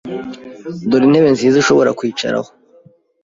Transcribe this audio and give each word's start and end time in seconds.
Dore 0.89 1.03
intebe 1.07 1.29
nziza 1.35 1.55
ushobora 1.63 1.95
kwicaraho. 1.99 2.49